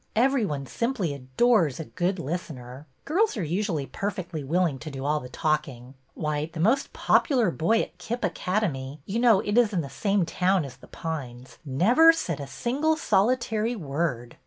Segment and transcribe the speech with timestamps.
[0.15, 2.87] Every one simply adores a good listener.
[3.05, 5.93] Girls are usu ally perfectly willing to do all the talking.
[6.15, 10.25] Why, the most popular boy at Kip Academy— you know it is in the same
[10.25, 14.37] town as The Pines— never said a single solitary word.